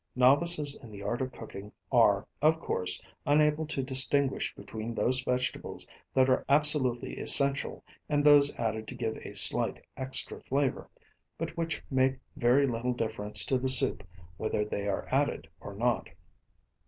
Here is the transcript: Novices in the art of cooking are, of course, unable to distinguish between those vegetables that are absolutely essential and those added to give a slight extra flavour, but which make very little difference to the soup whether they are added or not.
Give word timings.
Novices 0.15 0.73
in 0.81 0.89
the 0.89 1.03
art 1.03 1.21
of 1.21 1.31
cooking 1.31 1.71
are, 1.91 2.27
of 2.41 2.59
course, 2.59 3.03
unable 3.27 3.67
to 3.67 3.83
distinguish 3.83 4.51
between 4.55 4.95
those 4.95 5.21
vegetables 5.21 5.85
that 6.11 6.27
are 6.27 6.43
absolutely 6.49 7.19
essential 7.19 7.83
and 8.09 8.25
those 8.25 8.51
added 8.55 8.87
to 8.87 8.95
give 8.95 9.15
a 9.17 9.35
slight 9.35 9.85
extra 9.95 10.41
flavour, 10.45 10.89
but 11.37 11.55
which 11.55 11.83
make 11.91 12.17
very 12.35 12.65
little 12.65 12.93
difference 12.95 13.45
to 13.45 13.59
the 13.59 13.69
soup 13.69 14.01
whether 14.37 14.65
they 14.65 14.87
are 14.87 15.07
added 15.11 15.47
or 15.59 15.75
not. 15.75 16.09